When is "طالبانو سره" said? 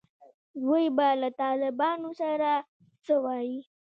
1.41-2.51